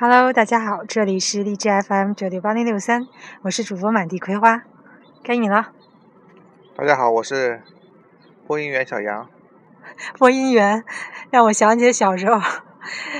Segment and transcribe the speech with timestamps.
[0.00, 3.08] Hello，大家好，这里是荔枝 FM 九六八零六三，
[3.42, 4.62] 我是主播满地葵花，
[5.24, 5.72] 该你了。
[6.76, 7.64] 大家好，我是
[8.46, 9.28] 播音员小杨。
[10.16, 10.84] 播音员
[11.32, 12.40] 让我想起小时候，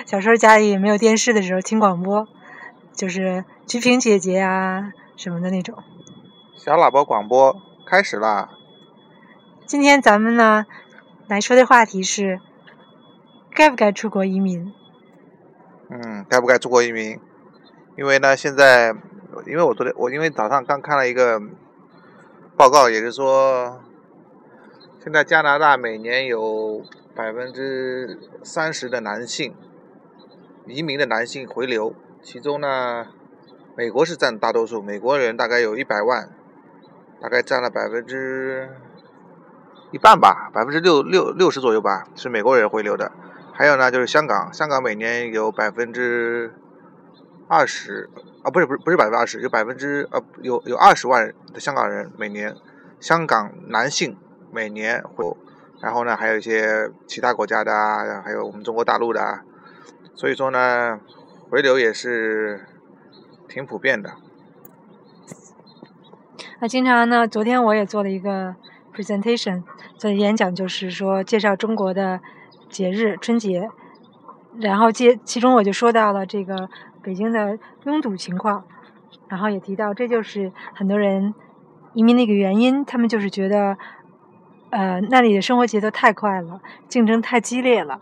[0.07, 2.29] 小时候家里没有电视的时候听广播，
[2.93, 5.83] 就是鞠萍姐姐啊什么的那种。
[6.57, 8.51] 小喇叭广播开始啦！
[9.67, 10.65] 今天咱们呢
[11.27, 12.39] 来说的话题是，
[13.53, 14.73] 该不该出国移民？
[15.91, 17.19] 嗯，该不该出国移民？
[17.97, 18.95] 因为呢，现在
[19.47, 21.41] 因为我昨天我因为早上刚看了一个
[22.57, 23.81] 报告，也就是说，
[25.03, 26.83] 现在加拿大每年有
[27.17, 29.55] 百分之三十的男性
[30.67, 33.07] 移民的男性回流，其中呢，
[33.75, 36.29] 美国是占大多数，美国人大概有一百万，
[37.23, 38.69] 大概占了百分之
[39.91, 43.11] 一半吧，百分之六六六十左右吧，是美国人回流的。
[43.59, 46.55] 还有呢，就是香港，香港每年有百分之
[47.49, 48.09] 二十
[48.45, 52.55] 啊，不是不是不是百分之二十，有百分之呃有有二十万的香港人每年，
[53.01, 54.17] 香港男性
[54.53, 55.37] 每年会，
[55.81, 59.43] 然后呢还有一些其他国家的啊，还有我们中国大陆的啊，
[60.15, 61.01] 所以说呢
[61.51, 62.65] 回流也是
[63.49, 64.13] 挺普遍的。
[66.61, 68.55] 那经常呢，昨天我也做了一个
[68.95, 69.65] presentation，
[69.97, 72.21] 做演讲，就是说介绍中国的。
[72.69, 73.69] 节日春节，
[74.61, 76.69] 然后接其中我就说到了这个
[77.03, 78.65] 北京的拥堵情况，
[79.29, 81.35] 然后也提到这就是很多人
[81.95, 83.77] 移民的一个原因，他们就是觉得，
[84.71, 88.01] 呃，那里的生活节奏太快了，竞争太激烈了。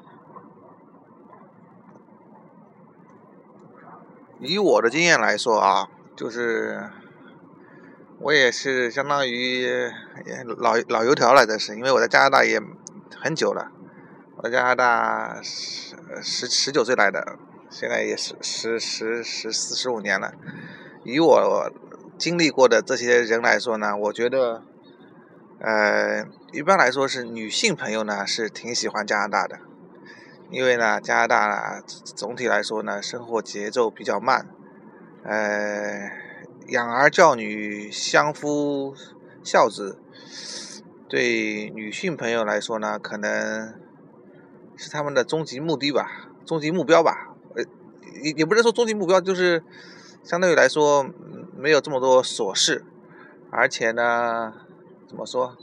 [4.40, 6.90] 以我的经验来说啊，就是
[8.18, 9.66] 我也是相当于
[10.58, 12.60] 老老油条了，这是因为我在加拿大也
[13.18, 13.72] 很久了。
[14.38, 17.38] 我加拿大十十十九岁来的，
[17.70, 20.34] 现在也是十十十四十五年了。
[21.04, 21.72] 以我
[22.18, 24.62] 经历过的这些人来说呢，我觉得，
[25.58, 29.58] 呃，一般来说是女性朋友呢是挺喜欢加拿大的，
[30.50, 34.46] 因为呢加拿大呢总体来说呢生活节奏比较慢，
[35.24, 36.10] 呃，
[36.68, 38.94] 养儿教女、相夫
[39.42, 39.98] 孝子，
[41.08, 43.85] 对女性朋友来说呢可能。
[44.76, 47.64] 是他们的终极目的吧，终极目标吧，呃，
[48.22, 49.64] 也也不是说终极目标，就是
[50.22, 51.06] 相对于来说
[51.56, 52.84] 没有这么多琐事，
[53.50, 54.52] 而且呢，
[55.08, 55.56] 怎么说，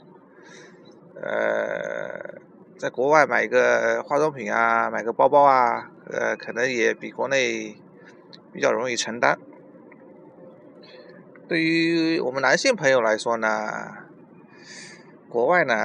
[1.16, 2.41] 呃，
[2.78, 7.78] 在国外买个化妆品啊，买个包包啊，呃，可能也比国内
[8.52, 9.38] 比较容易承担。
[11.47, 13.47] 对于我们男性朋友来说呢，
[15.29, 15.75] 国外呢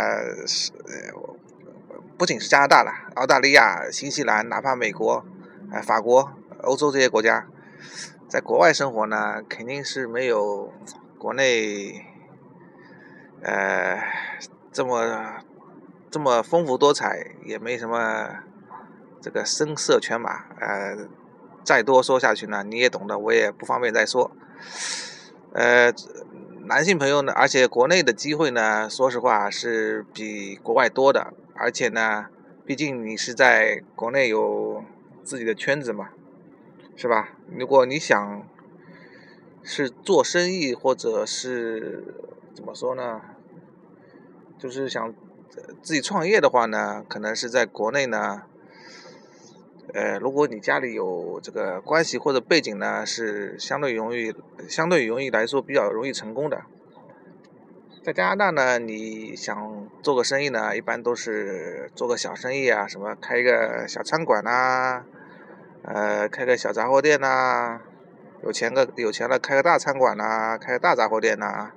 [0.47, 0.73] 是。
[0.73, 1.38] 呃
[2.19, 5.25] 不仅是加拿大了，澳大利亚、新西兰，哪怕美国、
[5.73, 6.33] 哎法国、
[6.65, 7.47] 欧洲这些国家，
[8.29, 10.73] 在国外生活呢，肯定是没有
[11.17, 12.05] 国内
[13.41, 14.03] 呃
[14.73, 15.37] 这么
[16.11, 18.29] 这么丰富多彩，也没什么
[19.23, 20.47] 这个声色犬马。
[20.59, 21.09] 呃，
[21.63, 24.33] 再多说下去呢，你也懂的，我也不方便再说。
[25.53, 25.93] 呃，
[26.69, 31.33] 男性朋友呢，而且国内的机会呢，说实话是比国外多的。
[31.55, 32.27] 而且呢，
[32.67, 34.85] 毕竟你是在国内有
[35.25, 36.11] 自己的圈子嘛，
[36.95, 37.31] 是吧？
[37.51, 38.47] 如果你想
[39.63, 42.15] 是做生意，或者是
[42.53, 43.23] 怎么说呢？
[44.59, 45.15] 就是想
[45.81, 48.43] 自己创业的话呢，可能是在国内呢，
[49.95, 54.35] 呃，如果你家里有这个关系或者背景呢，是相对容易，
[54.69, 56.63] 相对容易来说比较容易成功的。
[58.03, 65.05] 在加拿大呢，你想做个生意呢，一般都是做个小生意啊，什么开一个小餐馆呐，
[65.83, 67.81] 呃，开个小杂货店呐，
[68.43, 71.73] 有钱个有钱了开个大餐馆呐，开个大杂货店呐，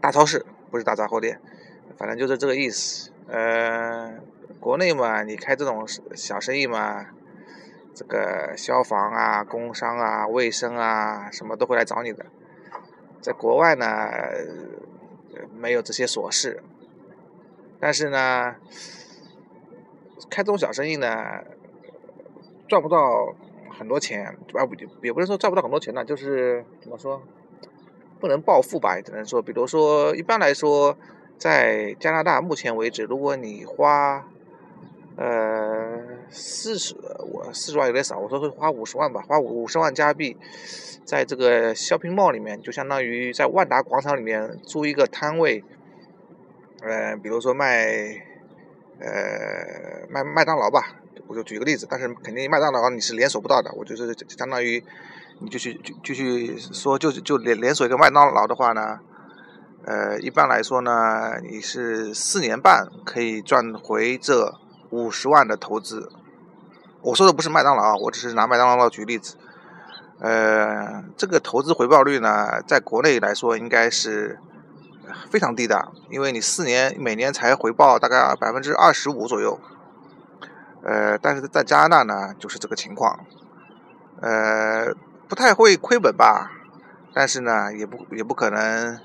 [0.00, 1.40] 大超市不是大杂货店，
[1.96, 3.10] 反正就是这个意思。
[3.28, 4.14] 呃，
[4.60, 5.84] 国内嘛，你开这种
[6.14, 7.06] 小生意嘛，
[7.96, 12.26] 这个消防啊、工商啊、卫生啊，什么都会来找你的。
[13.20, 13.86] 在国外呢。
[15.54, 16.62] 没有这些琐事，
[17.78, 18.56] 但是呢，
[20.30, 21.44] 开这种小生意呢，
[22.66, 23.34] 赚不到
[23.78, 27.22] 很多钱，啊不，也不是说赚不到很多钱呢，就是怎么说，
[28.18, 30.96] 不能暴富吧，只能说，比如说，一般来说，
[31.36, 34.26] 在加拿大目前为止，如果你花，
[35.18, 35.65] 呃，
[36.30, 36.94] 四十，
[37.32, 40.36] 我四十万有点少，我说会花五十万吧，花五五十万加币。
[41.04, 45.62] 在这个 shopping mall 里面，就相当于在万达广场里面租一个摊位，
[46.82, 47.86] 呃，比如说卖，
[48.98, 50.96] 呃，卖麦当劳吧，
[51.28, 54.82] 我就举个例子，但是肯定麦当劳你是连锁不到的，我就是相当于
[55.40, 58.98] 你就去就就去说就就连连锁一个麦当劳的话呢，
[59.84, 64.52] 呃，一般来说呢，你是四年半可以赚回这
[64.90, 66.10] 五十万的投资。
[67.02, 69.36] 我说的不是麦当劳，我只是拿麦当劳举例子。
[70.18, 74.38] 呃，这个投资回报率呢，在国内来说应该是
[75.30, 79.60] 非常低的，因为你四年每年才回报大概百分之二十五左右。
[80.82, 83.20] 呃，但是在加拿大呢，就是这个情况，
[84.22, 84.94] 呃，
[85.28, 86.50] 不太会亏本吧，
[87.12, 88.98] 但是呢，也不也不可能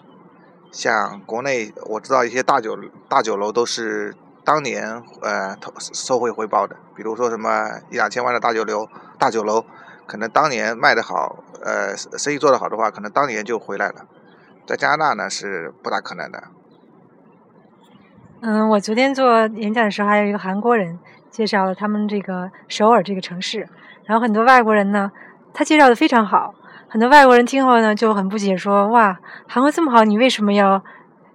[0.72, 2.78] 像国内，我知道一些大酒
[3.10, 4.16] 大酒楼都是
[4.52, 8.86] 当年呃投收回回报的，比如说什么一两千万的大酒楼
[9.18, 9.64] 大酒楼。
[10.06, 14.06] 可能当年卖得好，呃，生意做得好的话，可能当年就回来了。
[14.68, 16.44] 在加拿大呢，是不大可能的。
[18.42, 21.00] 嗯，我昨天做演讲的时候，还有一个韩国人
[21.30, 23.70] 介绍了他们这个首尔这个城市，
[24.04, 25.10] 然后很多外国人呢，
[25.54, 26.54] 他介绍的非常好。
[26.90, 30.84] 很多外国人听后呢，就很不解，说：“哇，韩国这么好，你为什么要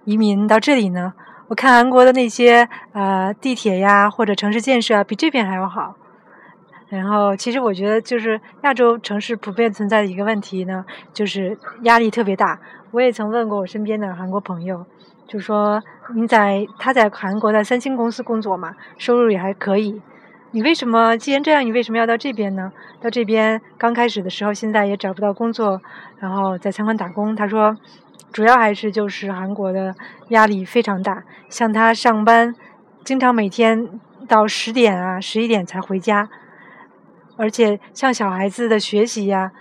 [0.03, 1.13] 移民到这里呢？
[1.47, 5.95] 我看韩国的那些呃地铁呀，或者城市建设啊，比这边还要好。”
[6.89, 12.59] 然后，其实我觉得，就是亚洲城市普遍存在的一个问题呢，就是压力特别大。
[12.91, 14.85] 我也曾问过我身边的韩国朋友，
[15.27, 15.83] 就说
[16.15, 20.01] 你在他在韩国的三星公司工作嘛，收入也还可以。
[20.51, 22.71] 你为什么既然这样，你为什么要到这边呢？
[23.01, 25.81] 到这边刚开始的时候，现在也找不到工作，
[26.19, 27.35] 然后在餐馆打工。
[27.35, 27.75] 他说，
[28.31, 29.93] 主要还是就是韩国的
[30.29, 32.55] 压力非常大，像他上班，
[33.03, 36.29] 经常每天到十点啊、十一点才回家。
[37.35, 39.51] 而且像小孩子的学习呀，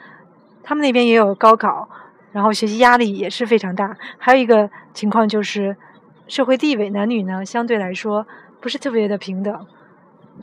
[0.63, 1.89] 他们那边也有高考，
[2.33, 3.97] 然后学习压力也是非常大。
[4.19, 5.77] 还有一个情况就是，
[6.29, 8.27] 社会地位男女呢相对来说
[8.61, 9.67] 不是特别的平等。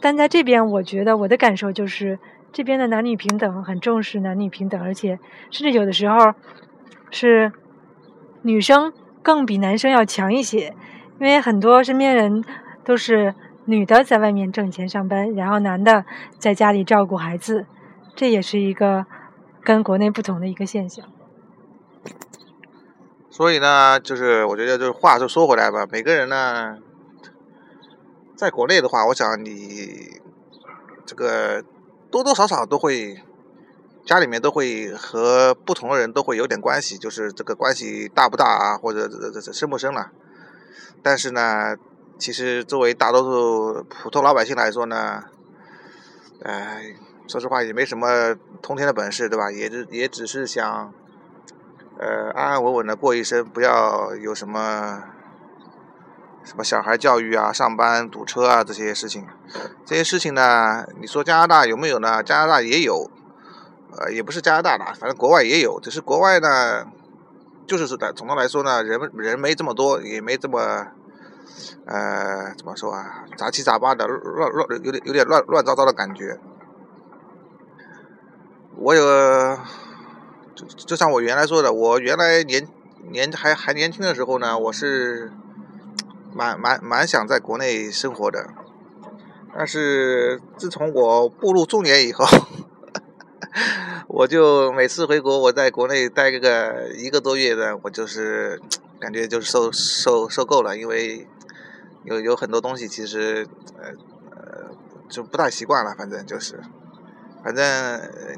[0.02, 2.20] 但在这边，我觉得我的感受就是，
[2.52, 5.20] 这边的男女平等很重视男女平等，而且
[5.52, 6.34] 甚至有的时候
[7.12, 7.52] 是
[8.42, 10.76] 女生更比男生要强一些，
[11.20, 12.44] 因为很多身边人
[12.84, 13.34] 都是。
[13.66, 16.04] 女的在外面挣钱上班，然后男的
[16.38, 17.66] 在家里照顾孩子，
[18.14, 19.06] 这也是一个
[19.64, 21.06] 跟国内不同的一个现象。
[23.30, 26.76] 所以呢，就是我觉得，就是话就说回来吧，每个人呢，
[28.36, 30.22] 在国内的话，我想你
[31.06, 31.64] 这个
[32.12, 33.22] 多多少少都会
[34.06, 40.12] 家里面都会和不同的人都会有点关系，就是这个关系大不大啊，或者这这深不深了。
[41.02, 41.76] 但是呢。
[42.20, 45.24] 其实，作为大多数普通老百姓来说呢，
[46.44, 46.96] 哎，
[47.28, 49.52] 说实话也没什么通天的本事，对吧？
[49.52, 50.94] 也只也只是想，
[51.98, 55.04] 呃，安安稳稳的过一生，不要有什么
[56.44, 59.26] 什么小孩教育啊、上班堵车啊这些事情。
[59.86, 62.22] 这些事情呢，你说加拿大有没有呢？
[62.22, 63.10] 加拿大也有，
[63.98, 65.80] 呃，也不是加拿大的，反正国外也有。
[65.80, 66.86] 只是国外呢，
[67.66, 70.88] 就是说的，总的来说呢，人人没这么多，也没这么。
[71.86, 73.26] 呃，怎么说啊？
[73.38, 76.40] 杂七杂八的，乱乱，有点有点乱乱糟糟的感觉。
[78.78, 79.04] 我有，
[80.56, 82.68] 就就像我原来说的，我原来年
[83.12, 85.32] 年还还年轻的时候呢，我是
[86.34, 88.50] 蛮蛮蛮想在国内生活的。
[89.56, 92.26] 但是自从我步入中年以后，
[94.08, 98.60] 我就每次回国，我在国内待个一个多月的，我就是
[99.00, 101.28] 感觉就是受受受够了，因为。
[102.06, 103.48] 有有很多东西其实，
[103.78, 103.88] 呃
[104.32, 104.70] 呃，
[105.08, 105.96] 就不太习惯了。
[105.98, 106.60] 反正就是，
[107.42, 107.64] 反正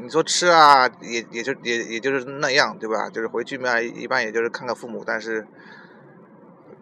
[0.04, 3.10] 你说吃啊，也也就也也就是那样，对吧？
[3.10, 5.04] 就是回去嘛，一般也就是看看父母。
[5.04, 5.48] 但是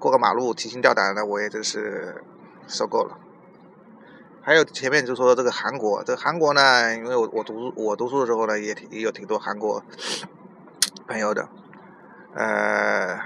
[0.04, 2.22] 过个马路提心吊胆的，我也真是
[2.68, 3.18] 受够了。
[4.42, 9.82] 还有前面就说这个韩国，这韩国呢，因为我我读我读书的时候呢，也也有挺多韩国
[11.08, 11.48] 朋友的，
[12.36, 13.18] 呃。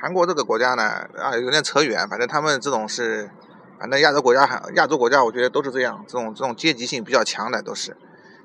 [0.00, 0.82] 韩国这个国家呢，
[1.18, 2.08] 啊，有点扯远。
[2.08, 3.30] 反正他们这种是，
[3.78, 6.02] 反正亚洲国家，亚洲国家，我觉得都是这样。
[6.08, 7.94] 这种这种阶级性比较强的都是，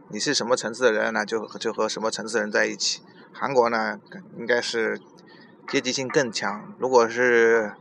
[0.09, 3.01] 你是什么层次的人呢，就就和什么层次的人在一起。
[3.31, 3.97] 韩国呢，
[4.37, 4.99] 应该是
[5.67, 6.73] 阶级性更强。
[6.77, 7.73] 如果是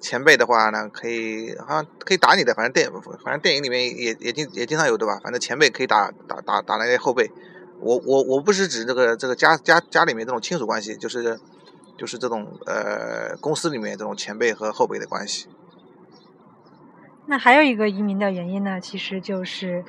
[0.00, 2.90] 前辈的话呢，可以好像可以打你的，反正电
[3.24, 5.18] 反正电影里面也也经也经常有对吧？
[5.22, 7.30] 反正前辈可以打打打打那些后辈。
[7.80, 11.38] 我我我不是指这个这个家家家里面这种亲属关系，就是。
[11.98, 15.48] 就是这种呃，公司里面这种前辈和后辈的关系。
[17.26, 19.84] 那还有一个移民的原因呢，其实就是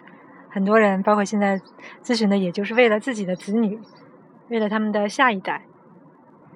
[0.50, 1.62] 很多人，包括现在
[2.03, 3.79] 咨询的，也就是为了自己的子女，
[4.50, 5.67] 为了他们的下一代。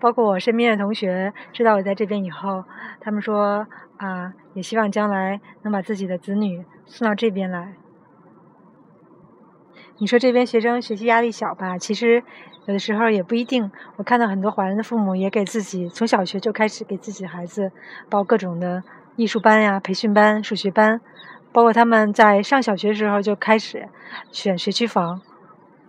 [0.04, 2.66] 包括我身边的同学知道我在这边以后，
[3.00, 7.76] 他们说啊，也希望将来能把自己的子女送到这边来。
[10.00, 11.78] 你说这边学生学习压力小吧？
[11.78, 12.22] 其实
[12.66, 13.72] 有的时候也不一定。
[13.96, 17.72] 我看到很多华人的父母也给自己从小学就开始给自己孩子
[18.10, 18.84] 报各种的
[19.16, 21.00] 艺术班呀、培训班、数学班，
[21.54, 23.88] 包括他们在上小学的时候就开始
[24.34, 25.22] 选学区房。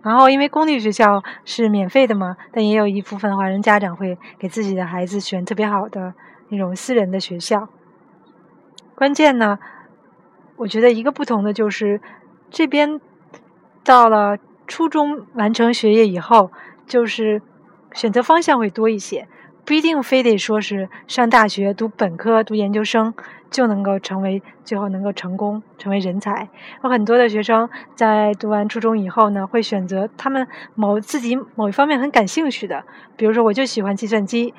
[0.05, 6.13] 然后因为公立学校是免费的嘛，但也有一部分华人家长会给自己的孩子选特别好的
[6.49, 7.67] 那种私人的学校。
[8.93, 9.57] 关键呢，
[10.57, 11.99] 我觉得一个不同的就是
[12.49, 13.01] 这边。
[13.83, 16.51] 到了初中完成学业以后，
[16.87, 17.39] 就是
[17.93, 19.27] 选择方向会多一些，
[19.65, 23.11] 不一定非得说是上大学读本科、读研究生
[23.49, 26.47] 就能够成为最后能够成功成为人才。
[26.83, 32.83] 有很多的学生在读完初中以后呢，会选择他们某自己某一方面很感兴趣的，
[33.17, 34.53] 比如说我就喜欢计算机，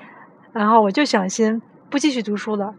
[0.53, 2.75] 然后我就想先不继续读书了，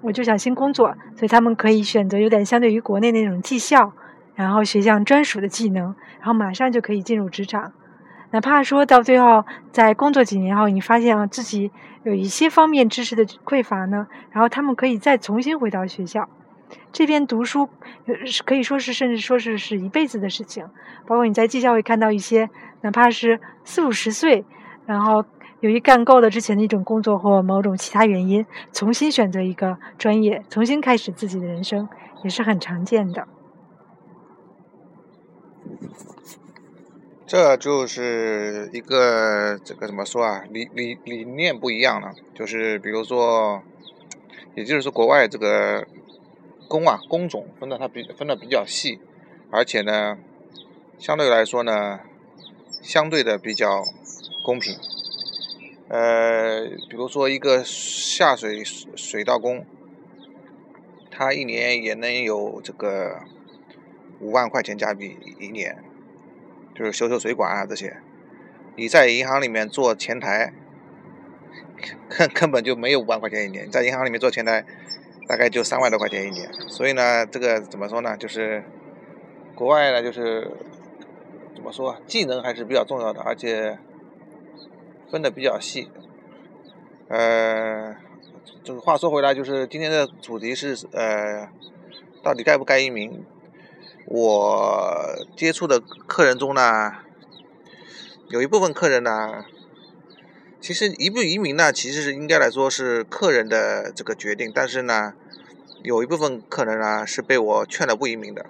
[0.00, 3.92] 我就想先工作，所以他们可以选择有点相对于国内那种技校。
[4.34, 7.72] 然后学项专属的技能，然后马上就可以进入职场。
[8.30, 11.70] 哪怕说到最后，在工作几年后，你发现了自己
[12.04, 16.28] 有一些方面知识的匮乏呢，然后他们可以再重新回到学校
[16.92, 17.68] 这边读书，
[18.44, 20.66] 可以说是甚至说是是一辈子的事情。
[21.06, 22.50] 包括你在技校会看到一些，
[22.82, 24.44] 哪怕是四五十岁，
[24.84, 25.24] 然后
[25.60, 31.88] 由于干够了之前的一种工作或某种其他原因，重新选择一个专业，重新开始自己的人生，
[32.22, 33.26] 也是很常见的。
[37.28, 40.44] 这就是一个这个怎么说啊？
[40.48, 42.14] 理理理念不一样了。
[42.34, 43.62] 就是比如说，
[44.54, 45.86] 也就是说，国外这个
[46.68, 48.98] 工啊工种分的它比分的比较细，
[49.50, 50.16] 而且呢，
[50.98, 52.00] 相对来说呢，
[52.80, 53.84] 相对的比较
[54.42, 54.74] 公平。
[55.90, 59.66] 呃，比如说一个下水水道工，
[61.10, 63.20] 他一年也能有这个
[64.18, 65.84] 五万块钱加币一年。
[66.78, 67.96] 就是修修水管啊这些，
[68.76, 70.52] 你在银行里面做前台，
[72.08, 73.68] 根 根本就没有五万块钱一年。
[73.68, 74.64] 在银行里面做前台，
[75.26, 76.48] 大概就三万多块钱一年。
[76.68, 78.16] 所以呢，这个怎么说呢？
[78.16, 78.62] 就是
[79.56, 80.52] 国外呢，就是
[81.52, 83.76] 怎么说，技能还是比较重要的，而且
[85.10, 85.90] 分的比较细。
[87.08, 87.96] 呃，
[88.62, 91.48] 就是话说回来，就是今天的主题是呃，
[92.22, 93.24] 到底该不该移民？
[94.10, 96.92] 我接触的客人中呢，
[98.30, 99.44] 有一部分客人呢，
[100.62, 104.50] 其实移不移民呢，其实是应该来说是客人的这个决定。
[104.54, 105.12] 但是呢，
[105.82, 108.46] 有一部分客人呢是被我劝了不移民的，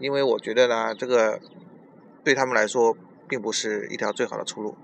[0.00, 1.38] 因为我觉得呢，这个
[2.24, 2.96] 对他们来说
[3.28, 4.76] 并不是一条最好的出路。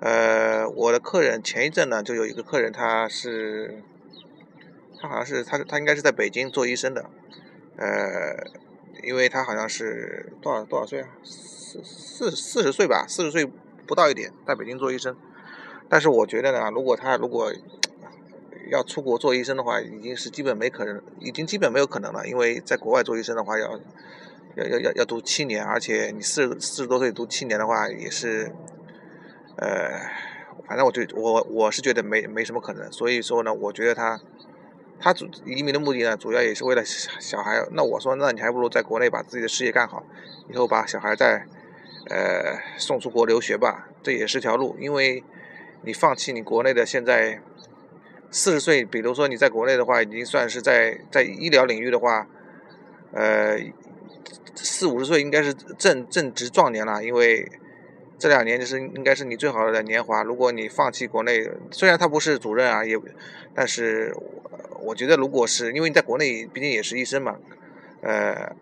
[0.00, 3.82] 呃，我的客人前一阵呢，就有一个客人，他是
[4.98, 7.10] 他好像是他他应该是在北京做医生的，
[7.76, 8.66] 呃。
[9.02, 11.08] 因为他好像是多少多少岁啊？
[11.22, 13.46] 四四四十岁吧，四十岁
[13.86, 15.16] 不到一点，在北京做医生。
[15.88, 17.52] 但是我觉得呢，如果他如果
[18.70, 22.26] 要出国做医生的话，已经是基本没可能，已经基本没有可能了。
[22.26, 23.78] 因为在国外做医生的话，要
[24.56, 28.52] 要要要要读七年，而且你四四十多岁读七年的话，也是
[29.56, 30.00] 呃，
[30.66, 32.90] 反正我就我我是觉得没没什么可能。
[32.92, 34.20] 所以说呢，我觉得他。
[35.00, 37.64] 他主移民的目的呢，主要也是为了小孩。
[37.72, 40.04] 那我说，那你还不如在国内把自己的事业干好，
[40.50, 41.46] 以后把小孩再，
[42.10, 44.76] 呃，送出国留学吧，这也是条路。
[44.80, 45.22] 因为，
[45.82, 47.40] 你放弃你国内的现在，
[48.30, 52.26] 四十岁，比如说你在国内的话，已经算是在在医疗领域的话，
[53.12, 53.58] 呃，
[54.54, 57.50] 四五十岁应该是正正值壮年了，因为。
[58.18, 60.24] 这两年就是应该是你最好的年华。
[60.24, 62.98] 如果你放弃国内，虽然他不是主任啊，也，
[63.54, 64.12] 但是
[64.80, 67.38] 我觉得如果是因为你在国内毕竟也是医生嘛，
[68.00, 68.56] 呃，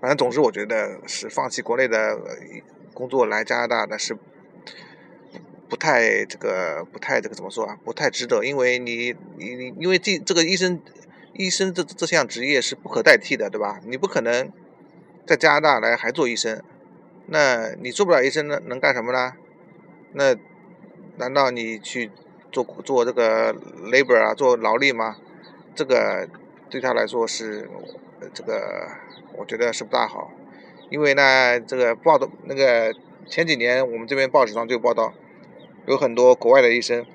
[0.00, 2.20] 反正总之我觉得是放弃国内的
[2.94, 4.16] 工作来加拿大的是
[5.68, 7.78] 不太这个不太这个怎么说啊？
[7.84, 10.80] 不太值得，因为你你你因为这这个医生
[11.32, 13.80] 医生这这项职业是不可代替的，对吧？
[13.84, 14.52] 你不可能
[15.26, 16.62] 在加拿大来还做医生。
[17.32, 19.34] 那你做不了医生，能能干什么呢？
[20.14, 20.34] 那
[21.16, 22.10] 难道你去
[22.50, 25.14] 做做这个 labor 啊，做劳力吗？
[25.76, 26.28] 这个
[26.68, 27.70] 对他来说是
[28.34, 28.88] 这个，
[29.36, 30.32] 我觉得是不大好。
[30.90, 32.92] 因为呢，这个报道那个
[33.28, 35.14] 前几年我们这边报纸上就报道，
[35.86, 37.06] 有很多国外的医生，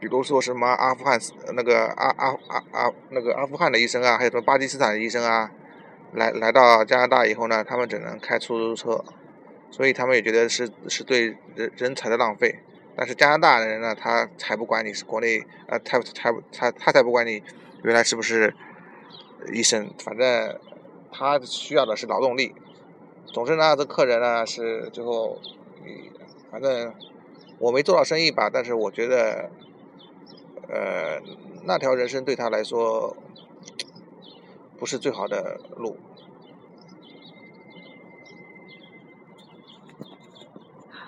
[0.00, 1.16] 比如说什么阿富汗
[1.54, 5.52] 那个阿阿阿阿那个阿富汗的医生啊，还有什么巴基斯坦的医生啊。
[6.12, 9.04] 来来到加拿大以后呢，他们只能开出租车，
[9.70, 12.60] 所以他们也觉得是是对人人才的浪费。
[12.96, 17.42] 但是加拿大的人呢，他才不管你是国内，呃，他他他他才不管你
[17.82, 18.54] 原来是不是
[19.52, 20.58] 医生，反正
[21.12, 22.54] 他需要的是劳动力。
[23.32, 25.38] 总之呢，这客人呢是最后，
[26.50, 26.92] 反正
[27.58, 29.48] 我没做到生意吧，但是我觉得，
[30.68, 31.22] 呃，
[31.64, 33.16] 那条人生对他来说
[34.80, 35.98] 不是最好的路。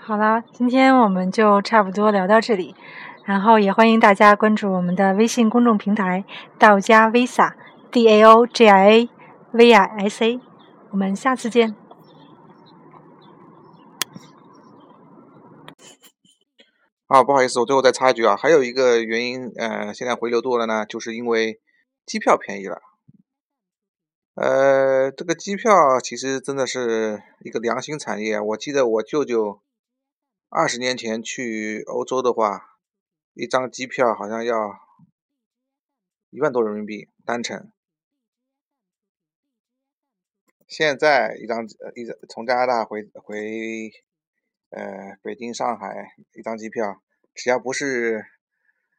[0.05, 2.75] 好了，今天我们就差不多聊到这里，
[3.25, 6.26] 然后也欢迎大家关注我们的微信公众平台
[6.61, 9.09] “道家 Visa”，D A O G I A
[9.52, 10.41] V I S A，
[10.91, 11.75] 我们下次见。
[17.07, 21.59] 啊，不好意思，我最后再插一句啊，还有一个原因，呃，现在回流多了呢，就是因为
[22.05, 22.79] 机票便宜了。
[24.35, 28.41] 呃，这个机票其实真的是一个良心产业。
[28.41, 29.61] 我记得我舅舅
[30.49, 32.79] 二十年前去欧洲的话，
[33.35, 34.81] 一张机票好像要
[36.31, 37.71] 一万多人民币单程。
[40.67, 43.91] 现在一张一从加拿大回回。
[44.75, 47.03] 呃，北京、上海一张机票，
[47.35, 48.25] 只要不是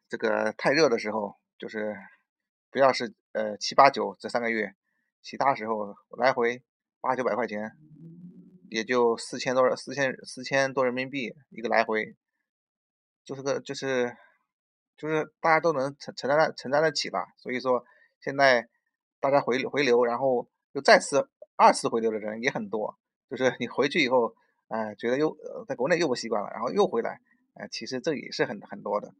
[0.08, 1.96] 这个太热的时候，就是
[2.70, 4.72] 不要是呃七八九这三个月，
[5.24, 6.62] 其他时候来回
[7.00, 7.72] 八九百块钱，
[8.70, 12.14] 也就四千多四千四千多人民币一个来回，
[13.24, 14.16] 就是个就是
[14.96, 17.26] 就是大家都能承承担得承担得起吧。
[17.38, 17.84] 所以说
[18.20, 18.68] 现在
[19.18, 22.96] 大家回回流，然后又再次二次回流的人也很多，
[23.28, 24.36] 就是你回去以后。
[24.68, 25.36] 哎，觉得又
[25.68, 27.20] 在国内又不习惯了，然后又回来，
[27.52, 29.12] 哎，其实这也是很很多的。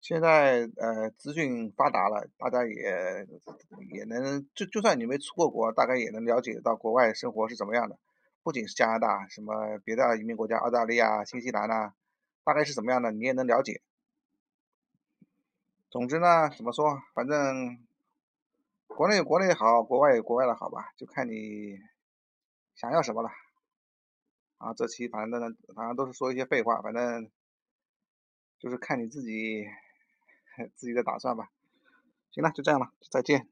[0.00, 3.26] 现在呃，资讯发达了，大家也
[3.92, 7.98] 也能就就算你没出过国，大概也能了解到国外生活是怎么样的。
[8.42, 11.94] 不仅是加拿大，什么别的移民国家，澳大利亚、新西兰啊，
[12.44, 13.82] 大概是怎么样的，你也能了解。
[15.90, 17.84] 总之呢，怎么说，反正
[18.86, 21.78] 国内有国内好，国外有国外的好吧，就看你。
[22.76, 23.30] 想要什么了？
[24.58, 25.40] 啊，这期反正
[25.74, 27.30] 反正都是说一些废话，反正
[28.58, 29.64] 就是看你自己
[30.74, 31.50] 自己的打算吧。
[32.30, 33.48] 行了，就这样了，再见。